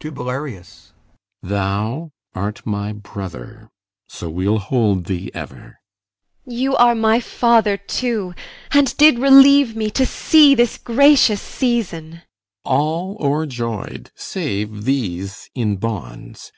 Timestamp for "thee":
5.06-5.30